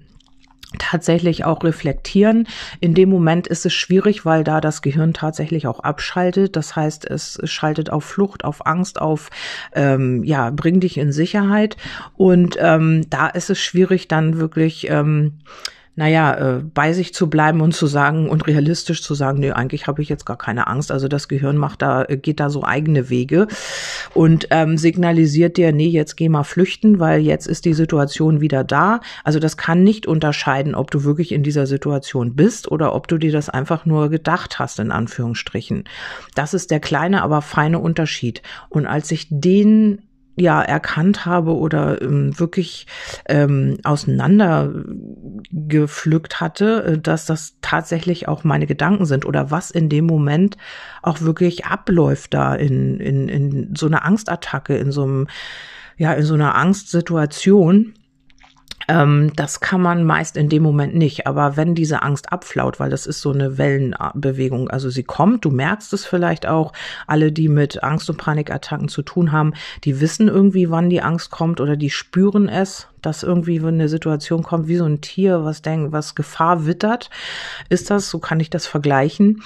tatsächlich 0.79 1.45
auch 1.45 1.63
reflektieren. 1.63 2.47
In 2.79 2.93
dem 2.93 3.09
Moment 3.09 3.47
ist 3.47 3.65
es 3.65 3.73
schwierig, 3.73 4.25
weil 4.25 4.43
da 4.43 4.61
das 4.61 4.81
Gehirn 4.81 5.13
tatsächlich 5.13 5.67
auch 5.67 5.79
abschaltet. 5.79 6.55
Das 6.55 6.75
heißt, 6.75 7.05
es 7.05 7.39
schaltet 7.43 7.89
auf 7.89 8.03
Flucht, 8.03 8.43
auf 8.43 8.65
Angst, 8.65 8.99
auf 9.01 9.29
ähm, 9.73 10.23
ja, 10.23 10.49
bring 10.49 10.79
dich 10.79 10.97
in 10.97 11.11
Sicherheit. 11.11 11.77
Und 12.15 12.57
ähm, 12.59 13.09
da 13.09 13.27
ist 13.27 13.49
es 13.49 13.59
schwierig, 13.59 14.07
dann 14.07 14.39
wirklich 14.39 14.89
ähm, 14.89 15.39
naja, 15.95 16.57
äh, 16.57 16.61
bei 16.63 16.91
sich 16.93 17.13
zu 17.13 17.29
bleiben 17.29 17.61
und 17.61 17.73
zu 17.73 17.85
sagen 17.85 18.27
und 18.27 18.47
realistisch 18.47 19.03
zu 19.03 19.13
sagen, 19.13 19.39
nee, 19.39 19.51
eigentlich 19.51 19.85
habe 19.85 20.01
ich 20.01 20.09
jetzt 20.09 20.25
gar 20.25 20.37
keine 20.37 20.67
Angst. 20.67 20.91
Also 20.91 21.07
das 21.07 21.27
Gehirn 21.27 21.57
macht 21.57 21.81
da, 21.83 22.03
äh, 22.05 22.17
geht 22.17 22.39
da 22.39 22.49
so 22.49 22.63
eigene 22.63 23.09
Wege 23.09 23.47
und 24.13 24.47
ähm, 24.49 24.77
signalisiert 24.77 25.57
dir, 25.57 25.71
nee, 25.71 25.87
jetzt 25.87 26.15
geh 26.15 26.29
mal 26.29 26.43
flüchten, 26.43 26.99
weil 26.99 27.21
jetzt 27.21 27.45
ist 27.45 27.65
die 27.65 27.75
Situation 27.75 28.41
wieder 28.41 28.63
da. 28.63 29.01
Also 29.23 29.39
das 29.39 29.55
kann 29.55 29.83
nicht 29.83 30.07
unterscheiden, 30.07 30.73
ob 30.73 30.89
du 30.89 31.03
wirklich 31.03 31.31
in 31.31 31.43
dieser 31.43 31.67
Situation 31.67 32.35
bist 32.35 32.71
oder 32.71 32.95
ob 32.95 33.07
du 33.07 33.19
dir 33.19 33.31
das 33.31 33.49
einfach 33.49 33.85
nur 33.85 34.09
gedacht 34.09 34.57
hast, 34.57 34.79
in 34.79 34.91
Anführungsstrichen. 34.91 35.83
Das 36.33 36.55
ist 36.55 36.71
der 36.71 36.79
kleine, 36.79 37.21
aber 37.21 37.43
feine 37.43 37.77
Unterschied. 37.77 38.41
Und 38.69 38.87
als 38.87 39.11
ich 39.11 39.27
den 39.29 40.01
ja 40.35 40.61
erkannt 40.61 41.25
habe 41.25 41.55
oder 41.55 42.01
ähm, 42.01 42.37
wirklich 42.39 42.87
ähm, 43.27 43.77
auseinandergepflückt 43.83 46.41
hatte, 46.41 46.83
äh, 46.83 46.97
dass 46.97 47.25
das 47.25 47.55
tatsächlich 47.61 48.27
auch 48.27 48.43
meine 48.43 48.67
Gedanken 48.67 49.05
sind 49.05 49.25
oder 49.25 49.51
was 49.51 49.71
in 49.71 49.87
dem 49.89 50.05
Moment 50.05 50.57
auch 51.01 51.21
wirklich 51.21 51.65
abläuft 51.65 52.33
da 52.33 52.53
in, 52.55 52.99
in, 52.99 53.29
in 53.29 53.73
so 53.75 53.85
einer 53.85 54.03
Angstattacke, 54.05 54.75
in 54.75 54.91
so 54.91 55.03
einem, 55.03 55.27
ja, 55.97 56.13
in 56.13 56.23
so 56.23 56.33
einer 56.33 56.55
Angstsituation 56.55 57.93
das 58.87 59.59
kann 59.59 59.81
man 59.81 60.03
meist 60.03 60.37
in 60.37 60.49
dem 60.49 60.63
Moment 60.63 60.95
nicht. 60.95 61.27
Aber 61.27 61.57
wenn 61.57 61.75
diese 61.75 62.01
Angst 62.01 62.31
abflaut, 62.31 62.79
weil 62.79 62.89
das 62.89 63.05
ist 63.05 63.21
so 63.21 63.31
eine 63.31 63.57
Wellenbewegung, 63.57 64.69
also 64.69 64.89
sie 64.89 65.03
kommt, 65.03 65.45
du 65.45 65.51
merkst 65.51 65.93
es 65.93 66.05
vielleicht 66.05 66.45
auch, 66.45 66.73
alle, 67.07 67.31
die 67.31 67.47
mit 67.47 67.83
Angst- 67.83 68.09
und 68.09 68.17
Panikattacken 68.17 68.89
zu 68.89 69.01
tun 69.01 69.31
haben, 69.31 69.53
die 69.83 70.01
wissen 70.01 70.27
irgendwie, 70.27 70.69
wann 70.69 70.89
die 70.89 71.01
Angst 71.01 71.31
kommt 71.31 71.61
oder 71.61 71.77
die 71.77 71.89
spüren 71.89 72.49
es, 72.49 72.87
dass 73.01 73.23
irgendwie 73.23 73.61
wenn 73.61 73.75
eine 73.75 73.89
Situation 73.89 74.43
kommt, 74.43 74.67
wie 74.67 74.77
so 74.77 74.85
ein 74.85 75.01
Tier, 75.01 75.43
was 75.43 75.61
denkt, 75.61 75.91
was 75.91 76.15
Gefahr 76.15 76.65
wittert. 76.65 77.09
Ist 77.69 77.89
das, 77.89 78.09
so 78.09 78.19
kann 78.19 78.39
ich 78.39 78.49
das 78.49 78.65
vergleichen. 78.65 79.43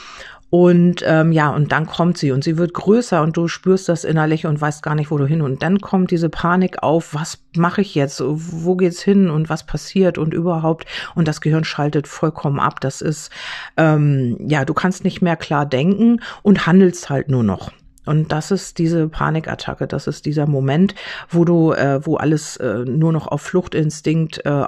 Und 0.50 1.04
ähm, 1.06 1.34
ja, 1.34 1.50
und 1.50 1.74
dann 1.74 1.88
kommt 1.88 2.18
sie 2.18 2.32
und 2.32 2.44
sie 2.44 2.58
wird 2.58 2.74
größer 2.74 3.22
und 3.22 3.36
du 3.36 3.50
spürst 3.50 3.89
das 3.89 4.06
innerlich 4.06 4.46
und 4.46 4.62
weißt 4.62 4.82
gar 4.82 4.96
nicht, 4.96 5.12
wo 5.12 5.18
du 5.18 5.25
hin. 5.25 5.42
Und 5.42 5.62
dann 5.62 5.82
kommt 5.82 6.10
diese 6.12 6.30
Panik 6.30 6.84
auf, 6.84 7.13
was 7.13 7.39
mache 7.56 7.82
ich 7.82 7.96
jetzt? 7.96 8.24
Wo 8.25 8.77
geht's 8.77 9.01
hin 9.01 9.30
und 9.30 9.50
was 9.50 9.66
passiert 9.66 10.18
und 10.18 10.34
überhaupt? 10.34 10.86
Und 11.16 11.27
das 11.27 11.42
Gehirn 11.42 11.66
schaltet 11.66 12.08
vollkommen 12.08 12.62
ab. 12.62 12.80
Das 12.80 13.01
ist, 13.01 13.30
ähm, 13.75 14.38
ja, 14.39 14.63
du 14.63 14.74
kannst 14.74 15.04
nicht 15.04 15.22
mehr 15.22 15.36
klar 15.36 15.66
denken 15.66 16.22
und 16.44 16.66
handelst 16.66 17.10
halt 17.10 17.27
nur 17.27 17.44
noch. 17.44 17.74
Und 18.06 18.32
das 18.32 18.51
ist 18.51 18.77
diese 18.77 19.10
Panikattacke, 19.10 19.86
das 19.86 20.08
ist 20.08 20.25
dieser 20.25 20.48
Moment, 20.48 20.96
wo 21.30 21.44
du, 21.44 21.74
äh, 21.74 22.06
wo 22.06 22.16
alles 22.16 22.56
äh, 22.56 22.86
nur 22.86 23.12
noch 23.12 23.27
auf 23.27 23.42
Fluchtinstinkt 23.42 24.46
äh, 24.46 24.63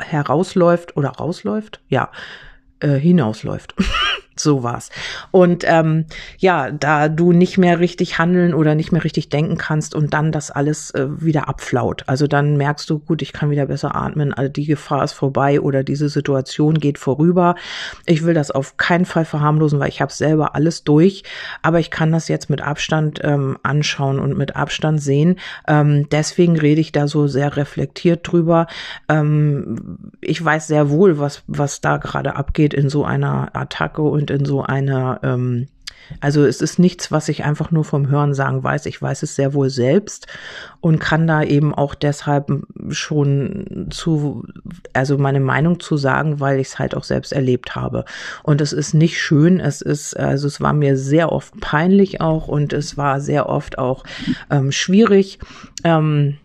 herausläuft 0.00 0.96
oder 0.96 1.10
rausläuft, 1.10 1.80
ja, 1.88 2.10
äh, 2.80 2.96
hinausläuft. 2.96 3.76
so 4.36 4.62
war's. 4.62 4.90
Und 5.30 5.64
ähm, 5.66 6.06
ja, 6.38 6.70
da 6.70 7.08
du 7.08 7.32
nicht 7.32 7.58
mehr 7.58 7.80
richtig 7.80 8.18
handeln 8.18 8.54
oder 8.54 8.74
nicht 8.74 8.92
mehr 8.92 9.04
richtig 9.04 9.28
denken 9.28 9.56
kannst 9.56 9.94
und 9.94 10.14
dann 10.14 10.32
das 10.32 10.50
alles 10.50 10.90
äh, 10.92 11.06
wieder 11.20 11.48
abflaut. 11.48 12.04
Also 12.06 12.26
dann 12.26 12.56
merkst 12.56 12.88
du, 12.90 12.98
gut, 12.98 13.22
ich 13.22 13.32
kann 13.32 13.50
wieder 13.50 13.66
besser 13.66 13.94
atmen, 13.94 14.32
also 14.32 14.50
die 14.50 14.66
Gefahr 14.66 15.04
ist 15.04 15.12
vorbei 15.12 15.60
oder 15.60 15.84
diese 15.84 16.08
Situation 16.08 16.74
geht 16.74 16.98
vorüber. 16.98 17.54
Ich 18.06 18.24
will 18.24 18.34
das 18.34 18.50
auf 18.50 18.76
keinen 18.76 19.04
Fall 19.04 19.24
verharmlosen, 19.24 19.78
weil 19.78 19.88
ich 19.88 20.00
habe 20.00 20.12
selber 20.12 20.54
alles 20.54 20.84
durch, 20.84 21.24
aber 21.62 21.80
ich 21.80 21.90
kann 21.90 22.12
das 22.12 22.28
jetzt 22.28 22.50
mit 22.50 22.60
Abstand 22.60 23.20
ähm, 23.22 23.58
anschauen 23.62 24.18
und 24.18 24.36
mit 24.36 24.56
Abstand 24.56 25.02
sehen. 25.02 25.38
Ähm, 25.68 26.08
deswegen 26.10 26.58
rede 26.58 26.80
ich 26.80 26.92
da 26.92 27.06
so 27.06 27.26
sehr 27.26 27.56
reflektiert 27.56 28.20
drüber. 28.30 28.66
Ähm, 29.08 29.98
ich 30.20 30.42
weiß 30.44 30.66
sehr 30.66 30.90
wohl, 30.90 31.18
was, 31.18 31.42
was 31.46 31.80
da 31.80 31.98
gerade 31.98 32.36
abgeht 32.36 32.74
in 32.74 32.88
so 32.88 33.04
einer 33.04 33.54
Attacke 33.54 34.02
und 34.02 34.23
und 34.24 34.30
in 34.30 34.46
so 34.46 34.62
einer, 34.62 35.20
ähm, 35.22 35.68
also 36.20 36.46
es 36.46 36.62
ist 36.62 36.78
nichts, 36.78 37.12
was 37.12 37.28
ich 37.28 37.44
einfach 37.44 37.70
nur 37.70 37.84
vom 37.84 38.08
Hören 38.08 38.32
sagen 38.32 38.64
weiß. 38.64 38.86
Ich 38.86 39.00
weiß 39.00 39.22
es 39.22 39.36
sehr 39.36 39.52
wohl 39.52 39.68
selbst 39.68 40.28
und 40.80 40.98
kann 40.98 41.26
da 41.26 41.42
eben 41.42 41.74
auch 41.74 41.94
deshalb 41.94 42.50
schon 42.88 43.88
zu, 43.90 44.44
also 44.94 45.18
meine 45.18 45.40
Meinung 45.40 45.78
zu 45.78 45.98
sagen, 45.98 46.40
weil 46.40 46.58
ich 46.58 46.68
es 46.68 46.78
halt 46.78 46.94
auch 46.94 47.04
selbst 47.04 47.34
erlebt 47.34 47.76
habe. 47.76 48.06
Und 48.42 48.62
es 48.62 48.72
ist 48.72 48.94
nicht 48.94 49.20
schön. 49.20 49.60
Es 49.60 49.82
ist, 49.82 50.18
also 50.18 50.46
es 50.46 50.58
war 50.62 50.72
mir 50.72 50.96
sehr 50.96 51.30
oft 51.30 51.60
peinlich 51.60 52.22
auch 52.22 52.48
und 52.48 52.72
es 52.72 52.96
war 52.96 53.20
sehr 53.20 53.50
oft 53.50 53.76
auch 53.76 54.04
ähm, 54.50 54.72
schwierig. 54.72 55.38
Ähm, 55.84 56.38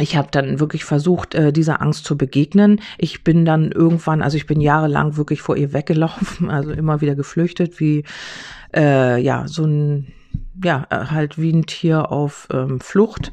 ich 0.00 0.16
habe 0.16 0.28
dann 0.30 0.60
wirklich 0.60 0.84
versucht, 0.84 1.34
äh, 1.34 1.52
dieser 1.52 1.80
Angst 1.80 2.04
zu 2.04 2.16
begegnen. 2.16 2.80
Ich 2.98 3.24
bin 3.24 3.44
dann 3.44 3.72
irgendwann, 3.72 4.22
also 4.22 4.36
ich 4.36 4.46
bin 4.46 4.60
jahrelang 4.60 5.16
wirklich 5.16 5.42
vor 5.42 5.56
ihr 5.56 5.72
weggelaufen, 5.72 6.50
also 6.50 6.72
immer 6.72 7.00
wieder 7.00 7.14
geflüchtet, 7.14 7.80
wie 7.80 8.04
äh, 8.74 9.20
ja 9.20 9.46
so 9.46 9.64
ein 9.64 10.12
ja 10.62 10.86
halt 10.90 11.38
wie 11.38 11.52
ein 11.52 11.66
Tier 11.66 12.12
auf 12.12 12.46
ähm, 12.52 12.80
Flucht 12.80 13.32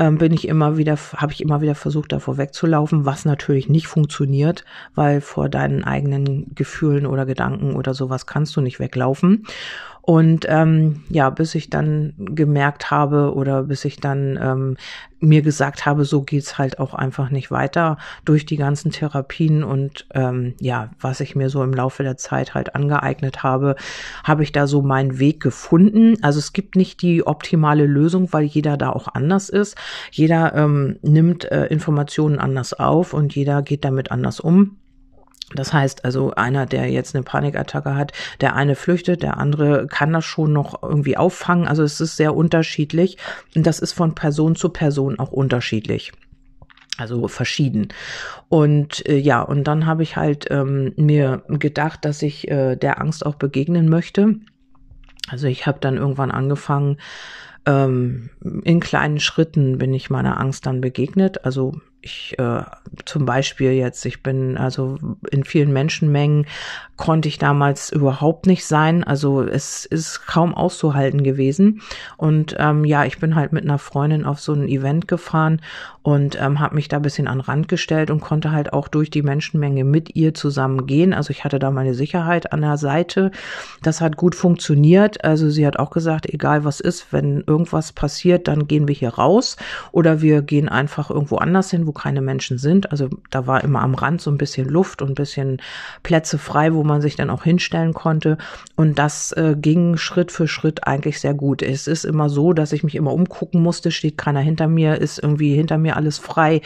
ähm, 0.00 0.16
bin 0.16 0.32
ich 0.32 0.48
immer 0.48 0.78
wieder, 0.78 0.96
habe 1.16 1.32
ich 1.32 1.42
immer 1.42 1.60
wieder 1.60 1.74
versucht, 1.74 2.10
davor 2.12 2.38
wegzulaufen, 2.38 3.04
was 3.04 3.26
natürlich 3.26 3.68
nicht 3.68 3.86
funktioniert, 3.86 4.64
weil 4.94 5.20
vor 5.20 5.50
deinen 5.50 5.84
eigenen 5.84 6.54
Gefühlen 6.54 7.06
oder 7.06 7.26
Gedanken 7.26 7.76
oder 7.76 7.92
sowas 7.92 8.26
kannst 8.26 8.56
du 8.56 8.62
nicht 8.62 8.80
weglaufen. 8.80 9.44
Und 10.10 10.44
ähm, 10.48 11.04
ja, 11.08 11.30
bis 11.30 11.54
ich 11.54 11.70
dann 11.70 12.14
gemerkt 12.18 12.90
habe 12.90 13.32
oder 13.32 13.62
bis 13.62 13.84
ich 13.84 13.98
dann 13.98 14.36
ähm, 14.42 14.76
mir 15.20 15.40
gesagt 15.40 15.86
habe, 15.86 16.04
so 16.04 16.22
geht's 16.22 16.58
halt 16.58 16.80
auch 16.80 16.94
einfach 16.94 17.30
nicht 17.30 17.52
weiter 17.52 17.96
durch 18.24 18.44
die 18.44 18.56
ganzen 18.56 18.90
Therapien 18.90 19.62
und 19.62 20.08
ähm, 20.12 20.54
ja, 20.58 20.90
was 20.98 21.20
ich 21.20 21.36
mir 21.36 21.48
so 21.48 21.62
im 21.62 21.72
Laufe 21.72 22.02
der 22.02 22.16
Zeit 22.16 22.54
halt 22.54 22.74
angeeignet 22.74 23.44
habe, 23.44 23.76
habe 24.24 24.42
ich 24.42 24.50
da 24.50 24.66
so 24.66 24.82
meinen 24.82 25.20
Weg 25.20 25.38
gefunden. 25.38 26.16
Also 26.22 26.40
es 26.40 26.52
gibt 26.52 26.74
nicht 26.74 27.02
die 27.02 27.24
optimale 27.24 27.86
Lösung, 27.86 28.32
weil 28.32 28.46
jeder 28.46 28.76
da 28.76 28.90
auch 28.90 29.06
anders 29.14 29.48
ist. 29.48 29.76
Jeder 30.10 30.56
ähm, 30.56 30.98
nimmt 31.02 31.44
äh, 31.52 31.66
Informationen 31.66 32.40
anders 32.40 32.72
auf 32.72 33.14
und 33.14 33.36
jeder 33.36 33.62
geht 33.62 33.84
damit 33.84 34.10
anders 34.10 34.40
um. 34.40 34.76
Das 35.54 35.72
heißt 35.72 36.04
also, 36.04 36.32
einer, 36.32 36.66
der 36.66 36.90
jetzt 36.90 37.14
eine 37.14 37.24
Panikattacke 37.24 37.96
hat, 37.96 38.12
der 38.40 38.54
eine 38.54 38.76
flüchtet, 38.76 39.22
der 39.22 39.38
andere 39.38 39.86
kann 39.86 40.12
das 40.12 40.24
schon 40.24 40.52
noch 40.52 40.82
irgendwie 40.82 41.16
auffangen. 41.16 41.66
Also 41.66 41.82
es 41.82 42.00
ist 42.00 42.16
sehr 42.16 42.34
unterschiedlich 42.36 43.18
und 43.56 43.66
das 43.66 43.80
ist 43.80 43.92
von 43.92 44.14
Person 44.14 44.54
zu 44.54 44.68
Person 44.68 45.18
auch 45.18 45.32
unterschiedlich. 45.32 46.12
Also 46.98 47.28
verschieden. 47.28 47.88
Und 48.48 49.06
äh, 49.08 49.16
ja, 49.16 49.40
und 49.40 49.64
dann 49.64 49.86
habe 49.86 50.02
ich 50.02 50.16
halt 50.16 50.46
ähm, 50.50 50.92
mir 50.96 51.42
gedacht, 51.48 52.04
dass 52.04 52.20
ich 52.20 52.48
äh, 52.50 52.76
der 52.76 53.00
Angst 53.00 53.24
auch 53.24 53.36
begegnen 53.36 53.88
möchte. 53.88 54.36
Also 55.28 55.46
ich 55.46 55.66
habe 55.66 55.78
dann 55.80 55.96
irgendwann 55.96 56.30
angefangen, 56.30 56.98
ähm, 57.64 58.30
in 58.64 58.80
kleinen 58.80 59.20
Schritten 59.20 59.78
bin 59.78 59.94
ich 59.94 60.10
meiner 60.10 60.38
Angst 60.38 60.66
dann 60.66 60.80
begegnet. 60.80 61.44
Also 61.44 61.72
ich 62.02 62.38
äh, 62.38 62.62
zum 63.04 63.26
Beispiel 63.26 63.72
jetzt, 63.72 64.04
ich 64.06 64.22
bin 64.22 64.56
also 64.56 64.98
in 65.30 65.44
vielen 65.44 65.72
Menschenmengen 65.72 66.46
konnte 66.96 67.28
ich 67.28 67.38
damals 67.38 67.90
überhaupt 67.90 68.46
nicht 68.46 68.64
sein. 68.66 69.04
Also 69.04 69.42
es 69.42 69.86
ist 69.86 70.26
kaum 70.26 70.54
auszuhalten 70.54 71.22
gewesen. 71.22 71.80
Und 72.16 72.56
ähm, 72.58 72.84
ja, 72.84 73.04
ich 73.04 73.18
bin 73.18 73.34
halt 73.34 73.52
mit 73.52 73.64
einer 73.64 73.78
Freundin 73.78 74.24
auf 74.24 74.40
so 74.40 74.52
ein 74.52 74.68
Event 74.68 75.08
gefahren 75.08 75.62
und 76.02 76.40
ähm, 76.40 76.60
habe 76.60 76.74
mich 76.74 76.88
da 76.88 76.98
bisschen 76.98 77.28
an 77.28 77.40
Rand 77.40 77.68
gestellt 77.68 78.10
und 78.10 78.20
konnte 78.20 78.52
halt 78.52 78.72
auch 78.72 78.88
durch 78.88 79.10
die 79.10 79.22
Menschenmenge 79.22 79.84
mit 79.84 80.16
ihr 80.16 80.32
zusammen 80.32 80.86
gehen. 80.86 81.12
Also 81.12 81.30
ich 81.30 81.44
hatte 81.44 81.58
da 81.58 81.70
meine 81.70 81.92
Sicherheit 81.94 82.52
an 82.52 82.62
der 82.62 82.78
Seite. 82.78 83.30
Das 83.82 84.00
hat 84.00 84.16
gut 84.16 84.34
funktioniert. 84.34 85.22
Also 85.24 85.50
sie 85.50 85.66
hat 85.66 85.78
auch 85.78 85.90
gesagt, 85.90 86.26
egal 86.26 86.64
was 86.64 86.80
ist, 86.80 87.12
wenn 87.12 87.44
irgendwas 87.46 87.92
passiert, 87.92 88.48
dann 88.48 88.66
gehen 88.66 88.88
wir 88.88 88.94
hier 88.94 89.10
raus 89.10 89.56
oder 89.92 90.22
wir 90.22 90.40
gehen 90.40 90.70
einfach 90.70 91.10
irgendwo 91.10 91.36
anders 91.36 91.70
hin, 91.70 91.86
wo 91.86 91.92
keine 91.92 92.22
Menschen 92.22 92.56
sind. 92.56 92.90
Also 92.90 93.10
da 93.30 93.46
war 93.46 93.62
immer 93.62 93.82
am 93.82 93.94
Rand 93.94 94.22
so 94.22 94.30
ein 94.30 94.38
bisschen 94.38 94.68
Luft 94.68 95.02
und 95.02 95.10
ein 95.10 95.14
bisschen 95.14 95.60
Plätze 96.02 96.38
frei, 96.38 96.72
wo 96.72 96.82
man 96.82 97.02
sich 97.02 97.16
dann 97.16 97.28
auch 97.28 97.44
hinstellen 97.44 97.92
konnte. 97.92 98.38
Und 98.74 98.98
das 98.98 99.32
äh, 99.32 99.54
ging 99.54 99.98
Schritt 99.98 100.32
für 100.32 100.48
Schritt 100.48 100.86
eigentlich 100.86 101.20
sehr 101.20 101.34
gut. 101.34 101.60
Es 101.60 101.86
ist 101.86 102.04
immer 102.04 102.30
so, 102.30 102.54
dass 102.54 102.72
ich 102.72 102.84
mich 102.84 102.94
immer 102.94 103.12
umgucken 103.12 103.62
musste, 103.62 103.90
steht 103.90 104.16
keiner 104.16 104.40
hinter 104.40 104.66
mir, 104.66 104.96
ist 104.96 105.18
irgendwie 105.18 105.54
hinter 105.54 105.76
mir 105.76 105.89
alles 105.96 106.18
frei. 106.18 106.60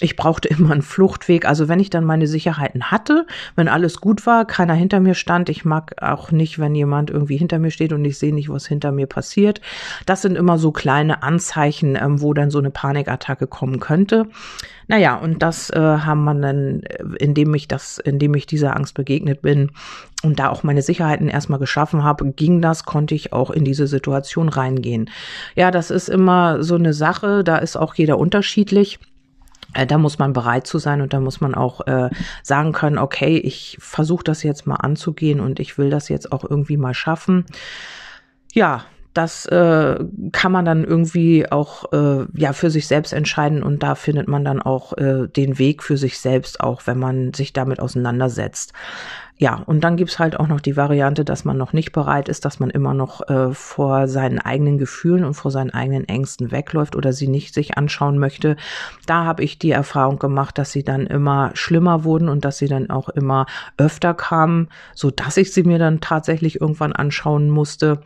Ich 0.00 0.16
brauchte 0.16 0.48
immer 0.48 0.72
einen 0.72 0.82
Fluchtweg. 0.82 1.46
Also 1.46 1.68
wenn 1.68 1.80
ich 1.80 1.90
dann 1.90 2.04
meine 2.04 2.26
Sicherheiten 2.26 2.90
hatte, 2.90 3.26
wenn 3.56 3.68
alles 3.68 4.00
gut 4.00 4.26
war, 4.26 4.46
keiner 4.46 4.74
hinter 4.74 5.00
mir 5.00 5.14
stand. 5.14 5.48
Ich 5.48 5.64
mag 5.64 6.02
auch 6.02 6.30
nicht, 6.30 6.58
wenn 6.58 6.74
jemand 6.74 7.10
irgendwie 7.10 7.36
hinter 7.36 7.58
mir 7.58 7.70
steht 7.70 7.92
und 7.92 8.04
ich 8.04 8.18
sehe 8.18 8.34
nicht, 8.34 8.48
was 8.48 8.66
hinter 8.66 8.92
mir 8.92 9.06
passiert. 9.06 9.60
Das 10.06 10.22
sind 10.22 10.36
immer 10.36 10.58
so 10.58 10.72
kleine 10.72 11.22
Anzeichen, 11.22 11.96
ähm, 11.96 12.20
wo 12.20 12.34
dann 12.34 12.50
so 12.50 12.58
eine 12.58 12.70
Panikattacke 12.70 13.46
kommen 13.46 13.80
könnte. 13.80 14.28
Naja, 14.86 15.16
und 15.16 15.42
das 15.42 15.70
äh, 15.70 15.78
haben 15.78 16.24
man 16.24 16.42
dann, 16.42 16.82
äh, 16.82 17.04
indem 17.18 17.54
ich 17.54 17.68
das, 17.68 17.98
indem 17.98 18.34
ich 18.34 18.46
dieser 18.46 18.76
Angst 18.76 18.94
begegnet 18.94 19.42
bin 19.42 19.70
und 20.24 20.38
da 20.38 20.48
auch 20.48 20.62
meine 20.62 20.82
Sicherheiten 20.82 21.28
erstmal 21.28 21.58
geschaffen 21.58 22.02
habe, 22.02 22.32
ging 22.32 22.60
das, 22.60 22.84
konnte 22.84 23.14
ich 23.14 23.32
auch 23.32 23.50
in 23.50 23.64
diese 23.64 23.86
Situation 23.86 24.48
reingehen. 24.48 25.10
Ja, 25.54 25.70
das 25.70 25.90
ist 25.90 26.08
immer 26.08 26.62
so 26.62 26.74
eine 26.74 26.92
Sache, 26.92 27.44
da 27.44 27.58
ist 27.58 27.76
auch 27.76 27.94
jeder 27.94 28.18
unterschiedlich 28.18 28.98
äh, 29.74 29.86
da 29.86 29.98
muss 29.98 30.18
man 30.18 30.32
bereit 30.32 30.66
zu 30.66 30.78
sein 30.78 31.00
und 31.00 31.12
da 31.12 31.20
muss 31.20 31.40
man 31.40 31.54
auch 31.54 31.86
äh, 31.86 32.08
sagen 32.42 32.72
können, 32.72 32.98
okay, 32.98 33.36
ich 33.38 33.76
versuche 33.80 34.24
das 34.24 34.42
jetzt 34.42 34.66
mal 34.66 34.76
anzugehen 34.76 35.40
und 35.40 35.60
ich 35.60 35.78
will 35.78 35.90
das 35.90 36.08
jetzt 36.08 36.32
auch 36.32 36.44
irgendwie 36.48 36.76
mal 36.76 36.94
schaffen. 36.94 37.44
Ja, 38.52 38.84
das 39.14 39.46
äh, 39.46 40.04
kann 40.32 40.52
man 40.52 40.64
dann 40.64 40.84
irgendwie 40.84 41.50
auch 41.50 41.92
äh, 41.92 42.26
ja 42.34 42.52
für 42.52 42.70
sich 42.70 42.88
selbst 42.88 43.12
entscheiden 43.12 43.62
und 43.62 43.82
da 43.82 43.94
findet 43.94 44.26
man 44.26 44.44
dann 44.44 44.60
auch 44.60 44.92
äh, 44.98 45.28
den 45.28 45.58
Weg 45.58 45.84
für 45.84 45.96
sich 45.96 46.18
selbst 46.18 46.60
auch, 46.60 46.82
wenn 46.86 46.98
man 46.98 47.32
sich 47.32 47.52
damit 47.52 47.78
auseinandersetzt. 47.78 48.72
Ja, 49.36 49.56
und 49.66 49.82
dann 49.82 49.96
gibt's 49.96 50.20
halt 50.20 50.38
auch 50.38 50.46
noch 50.46 50.60
die 50.60 50.76
Variante, 50.76 51.24
dass 51.24 51.44
man 51.44 51.56
noch 51.56 51.72
nicht 51.72 51.90
bereit 51.90 52.28
ist, 52.28 52.44
dass 52.44 52.60
man 52.60 52.70
immer 52.70 52.94
noch 52.94 53.28
äh, 53.28 53.52
vor 53.52 54.06
seinen 54.06 54.38
eigenen 54.38 54.78
Gefühlen 54.78 55.24
und 55.24 55.34
vor 55.34 55.50
seinen 55.50 55.70
eigenen 55.70 56.08
Ängsten 56.08 56.52
wegläuft 56.52 56.94
oder 56.94 57.12
sie 57.12 57.26
nicht 57.26 57.52
sich 57.52 57.76
anschauen 57.76 58.18
möchte. 58.18 58.56
Da 59.06 59.24
habe 59.24 59.42
ich 59.42 59.58
die 59.58 59.72
Erfahrung 59.72 60.20
gemacht, 60.20 60.56
dass 60.56 60.70
sie 60.70 60.84
dann 60.84 61.08
immer 61.08 61.50
schlimmer 61.54 62.04
wurden 62.04 62.28
und 62.28 62.44
dass 62.44 62.58
sie 62.58 62.68
dann 62.68 62.90
auch 62.90 63.08
immer 63.08 63.46
öfter 63.76 64.14
kamen, 64.14 64.68
so 64.94 65.10
dass 65.10 65.36
ich 65.36 65.52
sie 65.52 65.64
mir 65.64 65.80
dann 65.80 66.00
tatsächlich 66.00 66.60
irgendwann 66.60 66.92
anschauen 66.92 67.50
musste. 67.50 68.02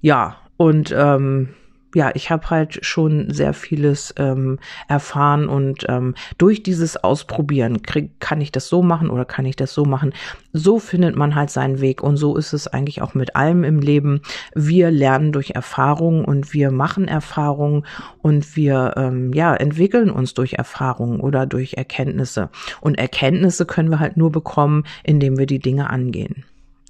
Ja, 0.00 0.36
und 0.56 0.94
ähm, 0.96 1.48
ja, 1.94 2.10
ich 2.14 2.30
habe 2.30 2.50
halt 2.50 2.84
schon 2.84 3.30
sehr 3.30 3.52
vieles 3.52 4.14
ähm, 4.16 4.58
erfahren 4.88 5.48
und 5.48 5.84
ähm, 5.88 6.14
durch 6.38 6.62
dieses 6.62 6.96
Ausprobieren 6.96 7.82
krieg, 7.82 8.10
kann 8.20 8.40
ich 8.40 8.52
das 8.52 8.68
so 8.68 8.82
machen 8.82 9.10
oder 9.10 9.24
kann 9.24 9.44
ich 9.44 9.56
das 9.56 9.74
so 9.74 9.84
machen. 9.84 10.12
So 10.52 10.78
findet 10.78 11.16
man 11.16 11.34
halt 11.34 11.50
seinen 11.50 11.80
Weg 11.80 12.02
und 12.02 12.16
so 12.16 12.36
ist 12.36 12.52
es 12.52 12.68
eigentlich 12.68 13.02
auch 13.02 13.14
mit 13.14 13.36
allem 13.36 13.64
im 13.64 13.80
Leben. 13.80 14.20
Wir 14.54 14.90
lernen 14.90 15.32
durch 15.32 15.50
Erfahrungen 15.50 16.24
und 16.24 16.52
wir 16.52 16.70
machen 16.70 17.08
Erfahrungen 17.08 17.84
und 18.22 18.56
wir 18.56 18.94
ähm, 18.96 19.32
ja 19.32 19.54
entwickeln 19.54 20.10
uns 20.10 20.34
durch 20.34 20.54
Erfahrungen 20.54 21.20
oder 21.20 21.46
durch 21.46 21.74
Erkenntnisse. 21.74 22.50
Und 22.80 22.98
Erkenntnisse 22.98 23.66
können 23.66 23.90
wir 23.90 24.00
halt 24.00 24.16
nur 24.16 24.30
bekommen, 24.30 24.84
indem 25.02 25.38
wir 25.38 25.46
die 25.46 25.58
Dinge 25.58 25.90
angehen. 25.90 26.44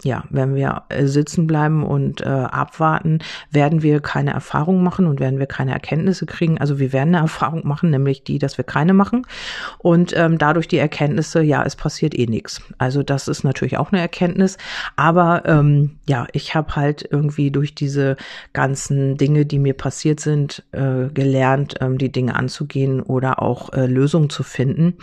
Ja, 0.05 0.25
wenn 0.31 0.55
wir 0.55 0.83
äh, 0.89 1.07
sitzen 1.07 1.47
bleiben 1.47 1.85
und 1.85 2.21
äh, 2.21 2.25
abwarten, 2.25 3.19
werden 3.51 3.83
wir 3.83 4.01
keine 4.01 4.33
Erfahrung 4.33 4.83
machen 4.83 5.07
und 5.07 5.21
werden 5.21 5.39
wir 5.39 5.47
keine 5.47 5.73
Erkenntnisse 5.73 6.27
kriegen. 6.27 6.59
Also 6.59 6.79
wir 6.79 6.93
werden 6.93 7.15
eine 7.15 7.25
Erfahrung 7.25 7.67
machen, 7.67 7.91
nämlich 7.91 8.25
die, 8.25 8.39
dass 8.39 8.59
wir 8.59 8.65
keine 8.65 8.95
machen. 8.95 9.27
Und 9.79 10.17
ähm, 10.17 10.39
dadurch 10.39 10.69
die 10.69 10.79
Erkenntnisse, 10.79 11.43
ja, 11.43 11.63
es 11.65 11.77
passiert 11.77 12.19
eh 12.19 12.27
nichts. 12.27 12.63
Also 12.79 13.03
das 13.03 13.29
ist 13.29 13.45
natürlich 13.45 13.79
auch 13.79 13.93
eine 13.93 14.01
Erkenntnis. 14.01 14.57
Aber 14.97 15.43
ähm, 15.47 15.99
ja, 16.09 16.27
ich 16.33 16.55
habe 16.55 16.77
halt 16.77 17.07
irgendwie 17.11 17.51
durch 17.51 17.75
diese 17.75 18.17
ganzen 18.53 19.17
Dinge, 19.17 19.47
die 19.47 19.59
mir 19.59 19.75
passiert 19.75 20.21
sind, 20.21 20.65
äh, 20.73 21.09
gelernt, 21.13 21.75
ähm, 21.81 21.99
die 21.99 22.13
Dinge 22.13 22.37
anzugehen 22.37 23.01
oder 23.01 23.43
auch 23.43 23.73
äh, 23.73 23.87
Lösungen 23.87 24.31
zu 24.31 24.43
finden 24.43 24.95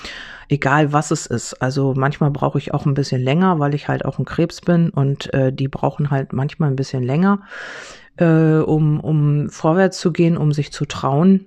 egal 0.50 0.94
was 0.94 1.12
es 1.12 1.26
ist. 1.26 1.62
Also 1.62 1.94
manchmal 1.96 2.32
brauche 2.32 2.58
ich 2.58 2.74
auch 2.74 2.86
ein 2.86 2.94
bisschen 2.94 3.22
länger, 3.22 3.60
weil 3.60 3.76
ich 3.76 3.88
halt 3.88 4.06
auch 4.06 4.20
ein 4.20 4.26
Krebs 4.26 4.62
bin 4.62 4.87
und 4.90 5.34
äh, 5.34 5.52
die 5.52 5.68
brauchen 5.68 6.10
halt 6.12 6.34
manchmal 6.34 6.70
ein 6.70 6.76
bisschen 6.76 7.04
länger, 7.04 7.42
äh, 8.18 8.58
um, 8.58 9.00
um 9.00 9.50
vorwärts 9.50 10.00
zu 10.00 10.12
gehen, 10.12 10.38
um 10.38 10.52
sich 10.52 10.72
zu 10.72 10.86
trauen. 10.86 11.46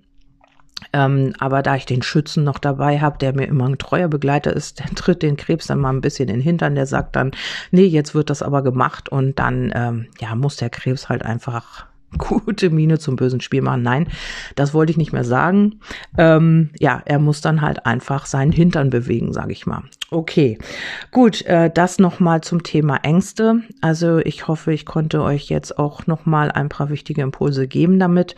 Ähm, 0.93 1.35
aber 1.39 1.63
da 1.63 1.77
ich 1.77 1.85
den 1.85 2.03
Schützen 2.03 2.43
noch 2.43 2.59
dabei 2.59 3.01
habe, 3.01 3.19
der 3.19 3.35
mir 3.35 3.47
immer 3.47 3.69
ein 3.69 3.79
treuer 3.79 4.09
Begleiter 4.09 4.55
ist, 4.55 4.79
der 4.81 4.87
tritt 4.95 5.23
den 5.23 5.37
Krebs 5.37 5.67
dann 5.67 5.81
mal 5.81 5.93
ein 5.93 6.01
bisschen 6.01 6.29
in 6.29 6.37
den 6.37 6.43
Hintern, 6.43 6.75
der 6.75 6.87
sagt 6.87 7.17
dann, 7.17 7.33
nee, 7.71 7.85
jetzt 7.85 8.15
wird 8.15 8.31
das 8.31 8.43
aber 8.43 8.63
gemacht 8.63 9.09
und 9.09 9.39
dann 9.39 9.73
ähm, 9.75 10.07
ja 10.21 10.35
muss 10.35 10.57
der 10.57 10.71
Krebs 10.71 11.09
halt 11.09 11.23
einfach 11.23 11.87
gute 12.19 12.71
Miene 12.71 12.99
zum 12.99 13.17
bösen 13.17 13.41
Spiel 13.41 13.63
machen. 13.63 13.83
Nein, 13.83 14.09
das 14.57 14.75
wollte 14.75 14.91
ich 14.91 14.97
nicht 14.97 15.13
mehr 15.13 15.25
sagen. 15.25 15.81
Ähm, 16.19 16.71
ja, 16.79 17.03
er 17.05 17.19
muss 17.19 17.41
dann 17.41 17.61
halt 17.61 17.87
einfach 17.87 18.27
seinen 18.27 18.53
Hintern 18.53 18.91
bewegen, 18.91 19.33
sage 19.33 19.53
ich 19.53 19.67
mal. 19.67 19.83
Okay, 20.12 20.59
gut, 21.12 21.43
äh, 21.43 21.71
das 21.71 22.00
nochmal 22.00 22.40
zum 22.40 22.64
Thema 22.64 22.97
Ängste. 23.05 23.62
Also 23.81 24.19
ich 24.19 24.49
hoffe, 24.49 24.73
ich 24.73 24.85
konnte 24.85 25.23
euch 25.23 25.45
jetzt 25.45 25.79
auch 25.79 26.09
nochmal 26.09 26.50
ein 26.50 26.69
paar 26.69 26.90
wichtige 26.90 27.23
Impulse 27.23 27.69
geben 27.69 28.00
damit. 28.00 28.35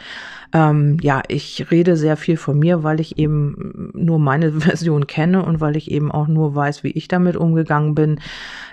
Ähm, 0.54 0.98
ja, 1.00 1.22
ich 1.28 1.70
rede 1.70 1.96
sehr 1.96 2.16
viel 2.18 2.36
von 2.36 2.58
mir, 2.58 2.82
weil 2.82 3.00
ich 3.00 3.18
eben 3.18 3.90
nur 3.94 4.18
meine 4.18 4.52
Version 4.60 5.06
kenne 5.06 5.44
und 5.44 5.60
weil 5.60 5.76
ich 5.76 5.90
eben 5.90 6.12
auch 6.12 6.28
nur 6.28 6.54
weiß, 6.54 6.84
wie 6.84 6.90
ich 6.90 7.08
damit 7.08 7.36
umgegangen 7.36 7.94
bin. 7.94 8.20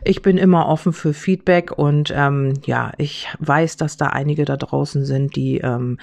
Ich 0.04 0.22
bin 0.22 0.38
immer 0.38 0.68
offen 0.68 0.92
für 0.92 1.14
Feedback 1.14 1.72
und 1.72 2.14
ähm, 2.16 2.54
ja, 2.66 2.92
ich 2.98 3.28
weiß, 3.40 3.78
dass 3.78 3.98
da 3.98 4.08
einige 4.08 4.46
da 4.46 4.58
draußen 4.58 5.06
sind, 5.06 5.36
die 5.36 5.60
ähm, 5.60 5.98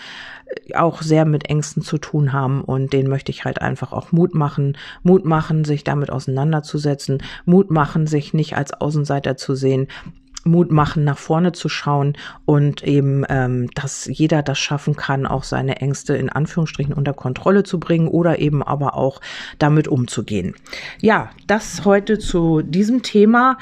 auch 0.74 1.02
sehr 1.02 1.24
mit 1.24 1.50
Ängsten 1.50 1.82
zu 1.82 1.98
tun 1.98 2.32
haben 2.32 2.62
und 2.62 2.92
denen 2.92 3.08
möchte 3.08 3.32
ich 3.32 3.44
halt 3.44 3.60
einfach 3.60 3.92
auch 3.92 4.12
Mut 4.12 4.34
machen, 4.34 4.78
Mut 5.02 5.24
machen, 5.24 5.64
sich 5.64 5.84
damit 5.84 6.10
auseinanderzusetzen 6.10 7.22
Mut 7.44 7.70
machen, 7.70 8.06
sich 8.06 8.32
nicht 8.32 8.56
als 8.56 8.72
Außenseiter 8.72 9.36
zu 9.36 9.54
sehen, 9.54 9.88
Mut 10.46 10.70
machen, 10.70 11.04
nach 11.04 11.18
vorne 11.18 11.52
zu 11.52 11.68
schauen 11.68 12.16
und 12.44 12.82
eben, 12.82 13.24
ähm, 13.28 13.68
dass 13.74 14.06
jeder 14.06 14.42
das 14.42 14.58
schaffen 14.58 14.96
kann, 14.96 15.26
auch 15.26 15.44
seine 15.44 15.80
Ängste 15.80 16.16
in 16.16 16.30
Anführungsstrichen 16.30 16.94
unter 16.94 17.12
Kontrolle 17.12 17.64
zu 17.64 17.78
bringen 17.78 18.08
oder 18.08 18.38
eben 18.38 18.62
aber 18.62 18.94
auch 18.94 19.20
damit 19.58 19.88
umzugehen. 19.88 20.54
Ja, 21.00 21.30
das 21.46 21.84
heute 21.84 22.18
zu 22.18 22.62
diesem 22.62 23.02
Thema. 23.02 23.58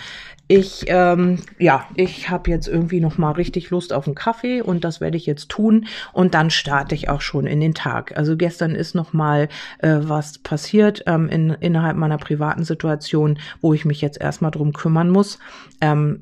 Ich, 0.46 0.84
ähm, 0.88 1.38
ja, 1.58 1.86
ich 1.94 2.28
habe 2.28 2.50
jetzt 2.50 2.68
irgendwie 2.68 3.00
noch 3.00 3.16
mal 3.16 3.30
richtig 3.30 3.70
Lust 3.70 3.94
auf 3.94 4.06
einen 4.06 4.14
Kaffee 4.14 4.60
und 4.60 4.84
das 4.84 5.00
werde 5.00 5.16
ich 5.16 5.24
jetzt 5.24 5.48
tun 5.48 5.86
und 6.12 6.34
dann 6.34 6.50
starte 6.50 6.94
ich 6.94 7.08
auch 7.08 7.22
schon 7.22 7.46
in 7.46 7.60
den 7.60 7.72
Tag. 7.72 8.14
Also 8.18 8.36
gestern 8.36 8.74
ist 8.74 8.94
noch 8.94 9.14
mal 9.14 9.48
äh, 9.78 9.96
was 10.02 10.36
passiert 10.36 11.02
ähm, 11.06 11.30
in, 11.30 11.48
innerhalb 11.60 11.96
meiner 11.96 12.18
privaten 12.18 12.62
Situation, 12.62 13.38
wo 13.62 13.72
ich 13.72 13.86
mich 13.86 14.02
jetzt 14.02 14.20
erstmal 14.20 14.50
drum 14.50 14.74
kümmern 14.74 15.08
muss. 15.08 15.38
Ähm, 15.80 16.20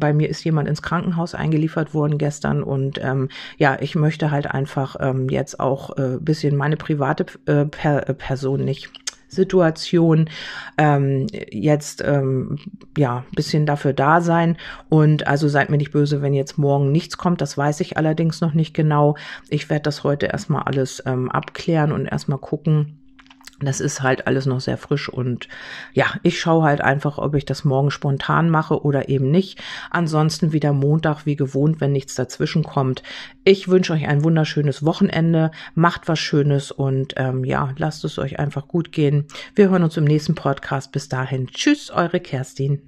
bei 0.00 0.12
mir 0.12 0.28
ist 0.28 0.42
jemand 0.42 0.68
ins 0.68 0.82
Krankenhaus 0.82 1.36
eingeliefert 1.36 1.94
worden 1.94 2.18
gestern 2.18 2.64
und 2.64 2.98
ähm, 3.00 3.28
ja, 3.56 3.78
ich 3.80 3.94
möchte 3.94 4.32
halt 4.32 4.50
einfach 4.50 4.96
ähm, 4.98 5.28
jetzt 5.28 5.60
auch 5.60 5.96
äh, 5.96 6.18
bisschen 6.20 6.56
meine 6.56 6.76
private 6.76 7.26
äh, 7.46 7.66
per 7.66 8.00
Person 8.14 8.64
nicht 8.64 8.90
Situation 9.30 10.28
ähm, 10.76 11.26
jetzt 11.50 12.02
ähm, 12.04 12.58
ja 12.96 13.24
bisschen 13.34 13.66
dafür 13.66 13.92
da 13.92 14.20
sein 14.20 14.56
und 14.88 15.26
also 15.26 15.48
seid 15.48 15.70
mir 15.70 15.78
nicht 15.78 15.92
böse, 15.92 16.20
wenn 16.22 16.34
jetzt 16.34 16.58
morgen 16.58 16.92
nichts 16.92 17.16
kommt. 17.16 17.40
Das 17.40 17.56
weiß 17.56 17.80
ich 17.80 17.96
allerdings 17.96 18.40
noch 18.40 18.54
nicht 18.54 18.74
genau. 18.74 19.16
Ich 19.48 19.70
werde 19.70 19.84
das 19.84 20.04
heute 20.04 20.26
erstmal 20.26 20.62
alles 20.64 21.02
ähm, 21.06 21.30
abklären 21.30 21.92
und 21.92 22.06
erstmal 22.06 22.38
gucken 22.38 22.99
das 23.66 23.80
ist 23.80 24.02
halt 24.02 24.26
alles 24.26 24.46
noch 24.46 24.60
sehr 24.60 24.78
frisch 24.78 25.08
und 25.08 25.48
ja, 25.92 26.06
ich 26.22 26.40
schaue 26.40 26.64
halt 26.64 26.80
einfach, 26.80 27.18
ob 27.18 27.34
ich 27.34 27.44
das 27.44 27.64
morgen 27.64 27.90
spontan 27.90 28.48
mache 28.48 28.82
oder 28.82 29.08
eben 29.08 29.30
nicht. 29.30 29.60
Ansonsten 29.90 30.52
wieder 30.52 30.72
Montag 30.72 31.26
wie 31.26 31.36
gewohnt, 31.36 31.80
wenn 31.80 31.92
nichts 31.92 32.14
dazwischen 32.14 32.62
kommt. 32.62 33.02
Ich 33.44 33.68
wünsche 33.68 33.92
euch 33.92 34.06
ein 34.06 34.24
wunderschönes 34.24 34.84
Wochenende, 34.84 35.50
macht 35.74 36.08
was 36.08 36.18
Schönes 36.18 36.70
und 36.70 37.14
ähm, 37.16 37.44
ja, 37.44 37.74
lasst 37.76 38.04
es 38.04 38.18
euch 38.18 38.38
einfach 38.38 38.68
gut 38.68 38.92
gehen. 38.92 39.26
Wir 39.54 39.70
hören 39.70 39.82
uns 39.82 39.96
im 39.96 40.04
nächsten 40.04 40.34
Podcast. 40.34 40.92
Bis 40.92 41.08
dahin, 41.08 41.48
tschüss, 41.48 41.90
eure 41.90 42.20
Kerstin. 42.20 42.78